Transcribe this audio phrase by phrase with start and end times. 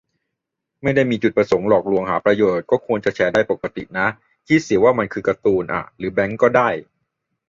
[0.81, 4.07] ไม่ได้มีจุดประสงค์หลอกลวงหาประโยชน์ ก็ควรจะแชร์ได้ปกตินะ
[4.47, 6.69] คิดเสียว่ามันคือการ์ตูนอะ หรือแบงค์ก็ได้